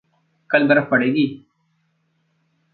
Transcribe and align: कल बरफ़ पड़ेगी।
कल 0.49 0.67
बरफ़ 0.67 0.89
पड़ेगी। 0.89 1.25